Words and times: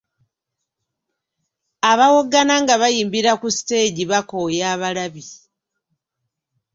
Abawoggana 1.91 2.55
nga 2.61 2.75
bayimbira 2.81 3.31
ku 3.41 3.47
siteegi 3.55 4.03
bakooya 4.11 4.65
abalabi. 4.73 5.23